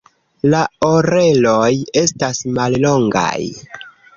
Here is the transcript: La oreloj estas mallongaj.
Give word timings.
La 0.53 0.61
oreloj 0.87 1.69
estas 2.03 2.43
mallongaj. 2.57 3.37